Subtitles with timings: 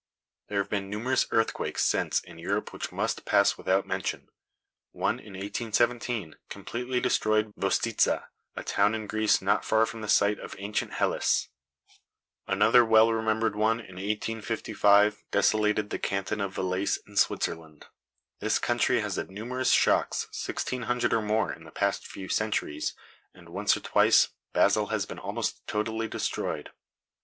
[0.47, 4.29] There have been numerous earthquakes since in Europe which must pass without mention.
[4.93, 8.23] One in 1817 completely destroyed Vostitza,
[8.55, 11.49] a town in Greece not far from the site of ancient Helice.
[12.47, 17.85] Another well remembered one in 1855 desolated the Canton of Valais in Switzerland.
[18.39, 22.95] This country has had numerous shocks sixteen hundred or more, in the past few centuries,
[23.35, 26.71] and once or twice Basle has been almost totally destroyed.